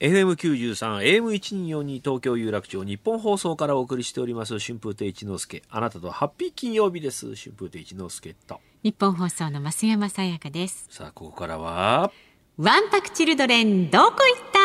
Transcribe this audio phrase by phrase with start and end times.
[0.00, 5.62] FM93 AM1242 東京有楽町日本放送からお送りしております春風亭一之輔。
[5.70, 7.34] あなたとハッピー金曜日です。
[7.34, 8.60] 春風亭一之輔と。
[8.82, 10.86] 日本放送の増山さやかです。
[10.90, 12.12] さあここからは
[12.58, 14.16] ワンパクチルドレンどこ行っ
[14.52, 14.55] た？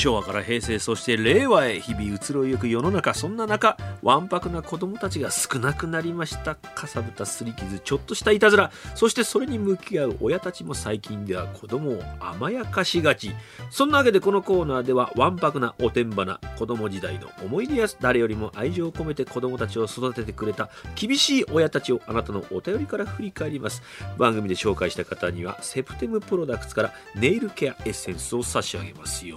[0.00, 6.54] 昭和から平成そして令和へ日々移ろいゆく世の中そんな中わんぱくな子供たちが少なくなりました。
[6.54, 8.72] かさぶたすり傷ちょっとしたいたずら。
[8.94, 13.32] そしてそれに向き合う親たちも最近では子供を甘やかしがち。
[13.70, 23.82] そんなわけでこのコーナーではわんぱくなおてんばな子供時代の思い出や誰よりも愛情を込めて子供たちを育ててくれた厳しい親たちをあなたのお便りから振り返ります。
[24.16, 29.36] 番組で紹介した方にはセプテムプロダクツからネイルケアエッセンスを差し上げますよ。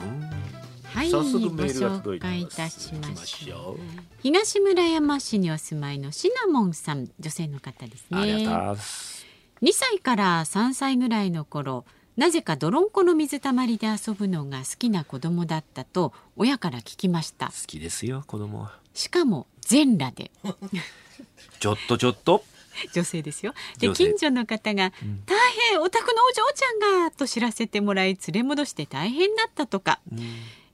[0.93, 2.57] はい早速ごメールが届いています。
[2.57, 3.79] たしましょう。
[4.21, 8.17] 東村山市にお住まいのシナモンさん女性の方ですね。
[8.19, 9.25] ありがとうございます
[9.63, 17.47] 2歳から3歳ぐらいの頃なぜか泥んこの水たまりで遊ぶのが好きな子供だったと親から聞きました。
[17.47, 18.61] 好きですよ子供。
[18.61, 20.29] はしかも全裸で。
[21.59, 22.43] ちょっとちょっと。
[22.93, 23.53] 女性ですよ。
[23.79, 24.91] で近所の方が
[25.25, 25.37] 「大
[25.69, 29.99] 変お宅のお嬢ちゃんが!」と知らせてもらい連れ戻して大変だったとか、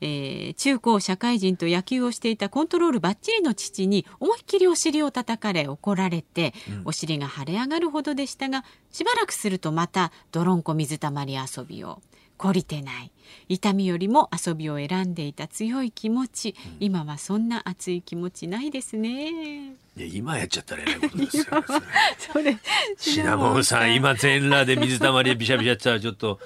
[0.02, 6.54] えー中高社会人と野球をしていたコントロールバッチリの父に思いっきりお尻を叩かれ怒られて、
[6.86, 12.02] お尻が腫れ上がるほどでしたがしばらくするとまた泥んこ水たまり遊びを。
[12.40, 13.12] 懲りてない。
[13.50, 19.74] 痛みよりも遊びを選んでいた強い気持ち、今はそんな熱い気持ちないですね。
[19.98, 21.46] いや今やっちゃったらえらいことですよ。
[22.34, 22.58] それ
[22.98, 26.40] シナモンさん今全裸で水たまりでびしゃびしゃやってたらちょっと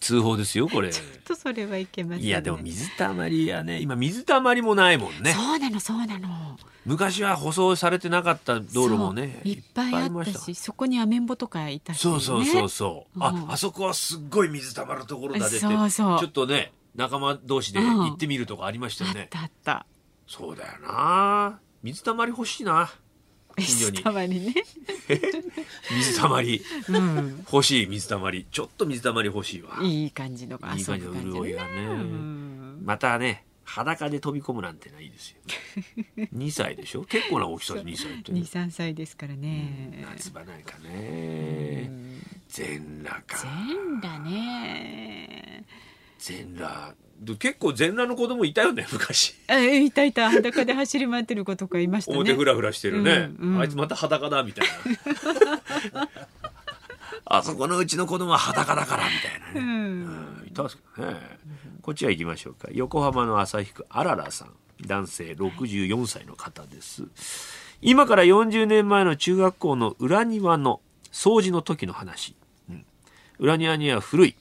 [0.00, 0.90] 通報ですよこれ。
[1.24, 2.26] とそれはいけません、ね。
[2.26, 5.32] いやでも水たまりやね今水たまりもないもんね。
[5.32, 6.58] そうなのそうなの。
[6.86, 10.32] 昔は舗装されてなかった道路もねいっぱいありまった。
[10.32, 12.00] し、そこにアメンボとかいたし、ね。
[12.02, 13.22] そうそうそうそう、うん。
[13.22, 16.18] ああそこはすっごい水たまるところだでってそうそう。
[16.18, 19.86] ちょっとね仲間同士で行ってみるとかありましたよね、あったあった。
[20.26, 21.60] そうだよな。
[21.82, 22.90] 水たまり欲しいな
[23.56, 24.02] 近所に。
[24.02, 24.54] たまにね。
[25.90, 26.62] 水たまり。
[26.88, 27.44] うん。
[27.52, 28.46] 欲しい水たまり。
[28.50, 29.78] ちょっと水たまり欲しいわ。
[29.82, 31.72] いい感じのがいい感じの潤いがね。
[31.82, 32.82] うん。
[32.84, 35.36] またね裸で飛び込むなんてないいですよ。
[36.34, 37.04] 2歳でしょ？
[37.04, 38.32] 結構な大きさで2歳って。
[38.32, 40.04] ね二三歳ですからね。
[40.10, 41.90] 夏場なんかね。
[42.48, 43.38] 全裸か。
[43.42, 45.64] 全裸ね。
[46.18, 46.92] 全裸。
[46.92, 46.96] で
[47.38, 49.34] 結構全裸の子供いたよね 昔。
[49.48, 50.30] えいたいた。
[50.30, 52.16] 裸で走り回ってる子とかいましたね。
[52.18, 53.60] 表フラフラしてるね、うんうん。
[53.60, 54.68] あいつまた裸だみたい
[55.92, 56.08] な。
[57.26, 59.66] あそこのうちの子供は裸だからみたいなね、うん。
[60.42, 61.16] うんいたんですけどね、
[61.82, 62.68] こっちは行きましょうか。
[62.72, 64.52] 横浜の旭区あららさん。
[64.86, 67.04] 男性64歳の方です。
[67.82, 70.80] 今から40年前の中学校の裏庭の
[71.12, 72.34] 掃除の時の話、
[72.68, 72.84] うん。
[73.38, 74.36] 裏庭には古い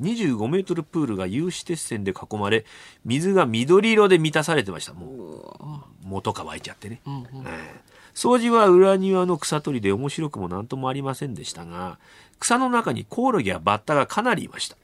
[0.00, 2.64] 25メートルプールが有刺鉄線で囲まれ
[3.04, 4.92] 水が緑色で満たされてました。
[4.92, 7.22] もう元乾いちゃってね、うんうん。
[7.22, 7.80] ええ。
[8.14, 11.98] 掃除は裏庭の草取りで面白くも何ともありませんでしたが
[12.38, 14.76] 草の中にコオロギやバッタがかなりいました。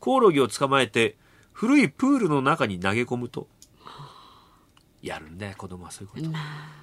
[0.00, 1.16] コオロギを捕まえて
[1.52, 3.46] 古いプールの中に投げ込むと
[5.00, 6.38] やるんだよ子供はそういうこと、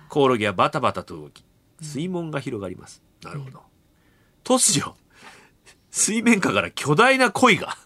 [0.09, 1.43] コオロギはバタバタと動き
[1.81, 3.61] 水門が広がります、なるほど。
[4.43, 4.93] 突如
[5.91, 7.77] 水面下から巨大な鯉が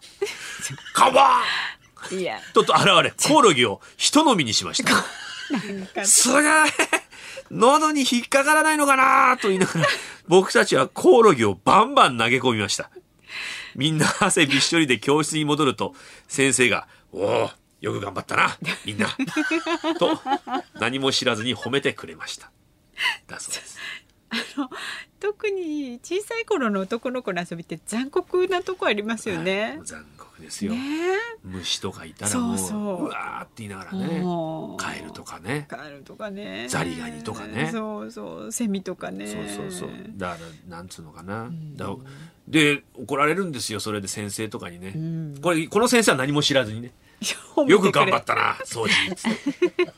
[0.94, 2.16] カワー！
[2.18, 2.40] ンいや。
[2.54, 6.06] とと現れコオロギを一飲みにしました。
[6.06, 6.52] すげえ
[7.52, 9.88] 喉に引っかからないのかなと言いながら
[10.28, 12.90] 僕たちはコオロギをバンバン投げ込みました。
[13.76, 15.96] みんな汗びっしょりで教室に戻ると
[16.28, 17.52] 先生が「おお
[17.82, 19.08] よく頑張ったなみんな」
[20.00, 20.20] と
[20.76, 22.52] 何も知らずに褒めてくれました。
[23.28, 23.78] だそうです
[25.20, 29.80] 特に小さい頃の男の子の遊びって残酷なとこありますよね。
[29.84, 30.80] 残酷ですよ、ね
[31.44, 33.96] 虫とかいたらもうそうわーって言いながらえ。
[33.98, 34.24] ね
[34.78, 36.68] カエルとかねカエルとかね。
[36.70, 39.28] ザリガニとかねそうそうセミとかね。
[39.28, 40.38] そうそうそうだか
[40.70, 41.88] らなんつうのかな、んだ
[42.48, 45.40] で怒られるんですよそれで先生とかにね、うん。
[45.42, 46.92] これこの先生は何も知らずにね
[47.68, 48.90] よく頑張ったな掃除。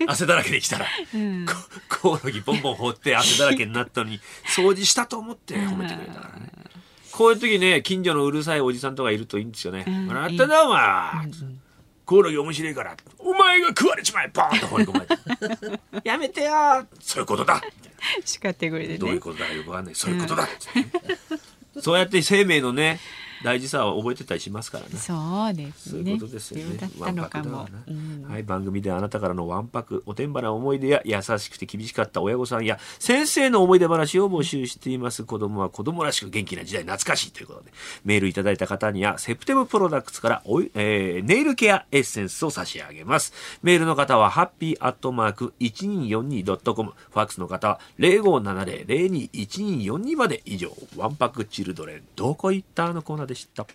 [0.08, 0.88] 汗だらけできたら。
[1.14, 1.46] うん。
[2.02, 6.50] コオロギポンポン放って汗だらけになったのに掃除したと思って褒めてくれたからね。
[7.12, 10.08] こういう時ね近所のうるさいおじさんとかいるといいんですよね「うん。
[10.08, 11.32] 笑ったなお前」
[12.06, 16.86] コオロギ面白いからお前が食われちまえボーンと放り込まれて「やめてよ。
[17.00, 17.62] そういうことだ」
[18.24, 18.98] 叱ってくれてね。
[19.00, 19.96] どういうことだかよくわかんない。
[19.96, 20.48] そういうことだ、
[21.82, 23.00] そうやって生命のね
[23.46, 24.98] 大事さを覚えてたりしますからね。
[24.98, 25.14] そ
[25.50, 25.92] うですね。
[25.92, 26.64] そういうことですよね。
[26.80, 27.58] 必要だったのかも。
[27.58, 27.72] わんぱく。
[27.74, 28.22] だわうん。
[28.24, 35.24] なはい、番組であなたからのわんぱく、おてんばな思い出や優しくて厳しかった親御さんや先生の思い出話を募集しています。
[35.24, 37.72] 子供は子供らしく元気な時代懐かしいということで、
[38.04, 43.32] メールいただいた方にはセプテムプロダクツからおい、えーネイルケアエッセンスを差し上げます。
[43.62, 52.86] メールの方はハッピーアットマーク 1242.com、ファックスの方は0570-021242まで以上、わんぱくチルドレン、どこ行った？
[52.94, 53.68] のコーナーでした。